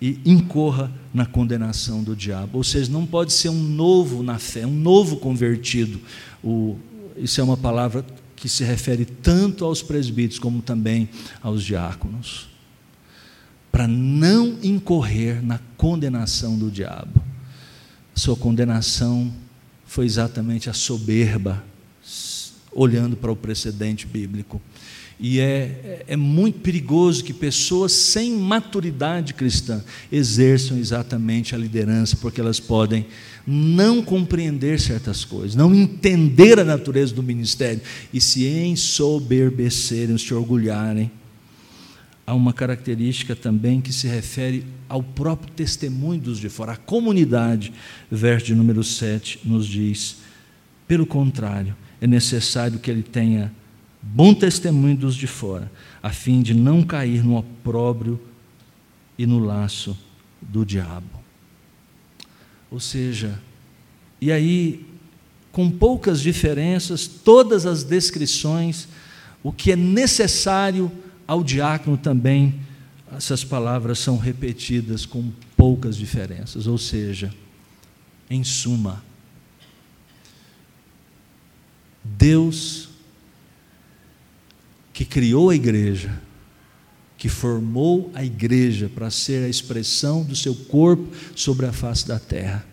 [0.00, 2.58] e incorra na condenação do diabo.
[2.58, 6.00] Ou seja, não pode ser um novo na fé, um novo convertido.
[6.40, 6.78] O,
[7.16, 8.06] isso é uma palavra
[8.38, 11.08] que se refere tanto aos presbíteros como também
[11.42, 12.48] aos diáconos.
[13.70, 17.22] Para não incorrer na condenação do diabo.
[18.14, 19.32] Sua condenação
[19.86, 21.64] foi exatamente a soberba,
[22.72, 24.60] olhando para o precedente bíblico.
[25.20, 32.40] E é, é, muito perigoso que pessoas sem maturidade cristã exerçam exatamente a liderança, porque
[32.40, 33.04] elas podem
[33.44, 37.80] não compreender certas coisas, não entender a natureza do ministério
[38.12, 41.10] e se ensoberbecerem, se orgulharem.
[42.24, 46.72] Há uma característica também que se refere ao próprio testemunho dos de fora.
[46.72, 47.72] A comunidade,
[48.08, 50.18] verso de número 7, nos diz:
[50.86, 53.50] pelo contrário, é necessário que ele tenha
[54.14, 55.70] bom testemunho dos de fora,
[56.02, 58.20] a fim de não cair no opróbrio
[59.18, 59.96] e no laço
[60.40, 61.22] do diabo.
[62.70, 63.40] Ou seja,
[64.20, 64.86] e aí,
[65.52, 68.88] com poucas diferenças, todas as descrições,
[69.42, 70.90] o que é necessário
[71.26, 72.60] ao diácono também,
[73.14, 76.66] essas palavras são repetidas com poucas diferenças.
[76.66, 77.32] Ou seja,
[78.30, 79.02] em suma,
[82.02, 82.87] Deus
[84.98, 86.20] que criou a igreja,
[87.16, 92.18] que formou a igreja para ser a expressão do seu corpo sobre a face da
[92.18, 92.66] terra,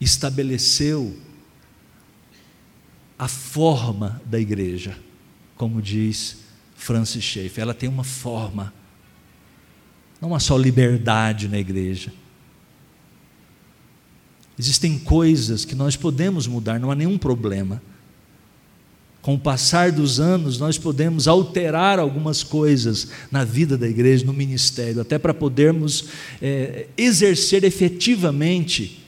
[0.00, 1.18] estabeleceu
[3.18, 4.96] a forma da igreja,
[5.56, 6.36] como diz
[6.76, 8.72] Francis Schaeffer, ela tem uma forma,
[10.20, 12.12] não há só liberdade na igreja.
[14.56, 17.82] Existem coisas que nós podemos mudar, não há nenhum problema
[19.22, 24.32] com o passar dos anos, nós podemos alterar algumas coisas na vida da igreja, no
[24.32, 26.06] ministério, até para podermos
[26.40, 29.04] é, exercer efetivamente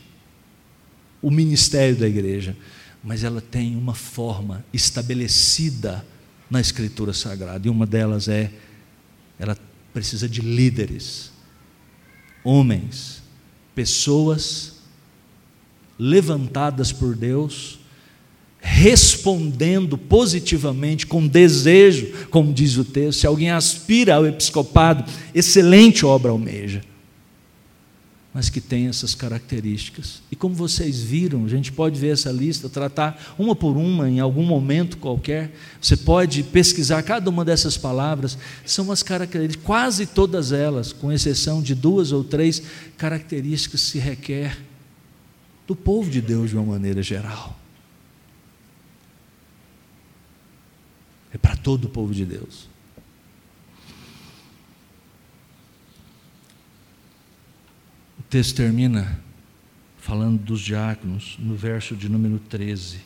[1.22, 2.56] o ministério da igreja.
[3.02, 6.04] Mas ela tem uma forma estabelecida
[6.50, 8.52] na Escritura Sagrada, e uma delas é:
[9.38, 9.56] ela
[9.94, 11.32] precisa de líderes,
[12.44, 13.22] homens,
[13.74, 14.76] pessoas
[15.98, 17.81] levantadas por Deus
[18.64, 23.18] respondendo positivamente, com desejo, como diz o texto.
[23.18, 25.04] Se alguém aspira ao episcopado,
[25.34, 26.80] excelente obra almeja.
[28.32, 30.22] Mas que tem essas características.
[30.30, 34.20] E como vocês viram, a gente pode ver essa lista, tratar uma por uma em
[34.20, 35.52] algum momento qualquer.
[35.80, 38.38] Você pode pesquisar cada uma dessas palavras.
[38.64, 42.62] São as características, quase todas elas, com exceção de duas ou três
[42.96, 44.56] características, se requer
[45.66, 47.61] do povo de Deus de uma maneira geral.
[51.32, 52.68] É para todo o povo de Deus.
[58.18, 59.20] O texto termina
[59.98, 63.00] falando dos diáconos, no verso de número 13.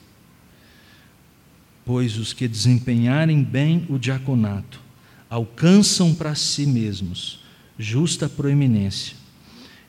[1.84, 4.80] Pois os que desempenharem bem o diaconato
[5.28, 7.40] alcançam para si mesmos
[7.78, 9.16] justa proeminência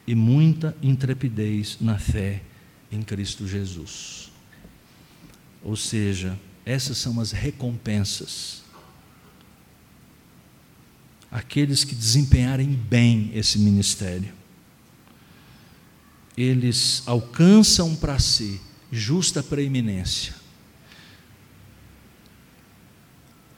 [0.06, 2.42] e muita intrepidez na fé
[2.92, 4.32] em Cristo Jesus.
[5.64, 6.38] Ou seja,
[6.68, 8.62] essas são as recompensas.
[11.32, 14.34] Aqueles que desempenharem bem esse ministério,
[16.38, 18.60] eles alcançam para si
[18.92, 20.36] justa preeminência.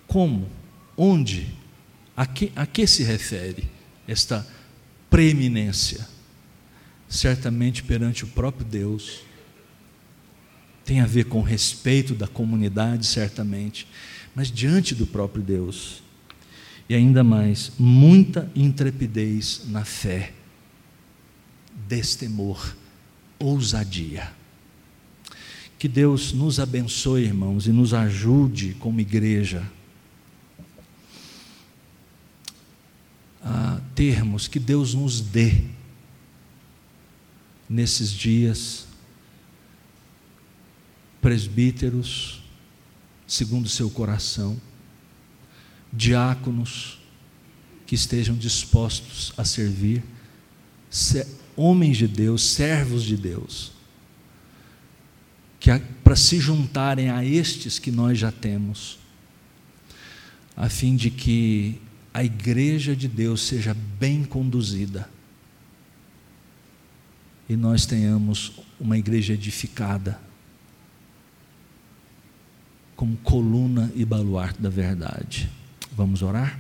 [0.08, 0.48] Como?
[0.96, 1.56] Onde?
[2.16, 3.68] A que, a que se refere
[4.08, 4.48] esta
[5.10, 6.08] preeminência?
[7.08, 9.22] Certamente perante o próprio Deus.
[10.90, 13.88] Tem a ver com respeito da comunidade, certamente,
[14.34, 16.02] mas diante do próprio Deus.
[16.90, 20.34] E ainda mais, muita intrepidez na fé,
[21.88, 22.76] destemor,
[23.38, 24.34] ousadia.
[25.78, 29.72] Que Deus nos abençoe, irmãos, e nos ajude como igreja
[33.44, 35.66] a termos, que Deus nos dê
[37.70, 38.89] nesses dias
[41.22, 42.42] presbíteros,
[43.28, 44.60] segundo seu coração,
[45.92, 47.00] diáconos
[47.86, 50.04] que estejam dispostos a servir,
[51.56, 53.72] homens de Deus, servos de Deus,
[55.60, 55.72] que
[56.04, 59.00] para se juntarem a estes que nós já temos,
[60.56, 61.82] a fim de que
[62.14, 65.10] a igreja de Deus seja bem conduzida
[67.48, 70.29] e nós tenhamos uma igreja edificada
[73.00, 75.50] como coluna e baluarte da verdade.
[75.96, 76.60] Vamos orar?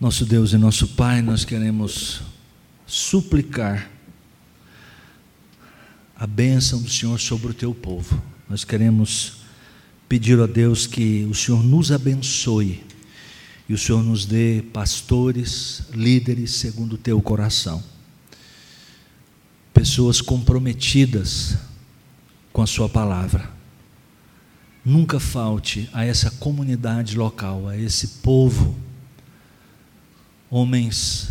[0.00, 2.22] Nosso Deus e nosso Pai, nós queremos
[2.84, 3.88] suplicar
[6.16, 8.20] a bênção do Senhor sobre o teu povo.
[8.48, 9.42] Nós queremos
[10.08, 12.89] pedir a Deus que o Senhor nos abençoe
[13.70, 17.80] e o Senhor nos dê pastores, líderes segundo o teu coração.
[19.72, 21.56] Pessoas comprometidas
[22.52, 23.48] com a Sua palavra.
[24.84, 28.76] Nunca falte a essa comunidade local, a esse povo
[30.50, 31.28] homens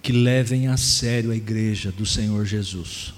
[0.00, 3.12] que levem a sério a igreja do Senhor Jesus.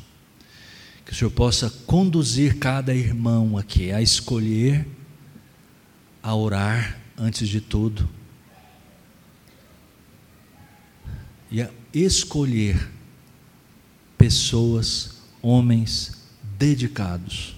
[1.05, 4.89] Que o Senhor possa conduzir cada irmão aqui a escolher,
[6.23, 8.16] a orar antes de tudo,
[11.51, 12.91] e a escolher
[14.19, 16.13] pessoas, homens
[16.59, 17.55] dedicados,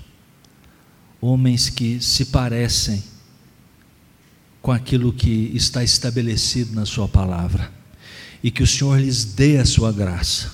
[1.21, 3.03] homens que se parecem
[4.61, 7.73] com aquilo que está estabelecido na Sua palavra.
[8.43, 10.53] E que o Senhor lhes dê a sua graça,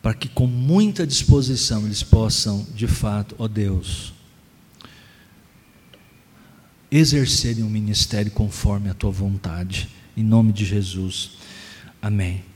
[0.00, 4.12] para que com muita disposição eles possam, de fato, ó Deus,
[6.88, 9.88] exercerem um ministério conforme a tua vontade.
[10.16, 11.39] Em nome de Jesus.
[12.02, 12.49] Amém.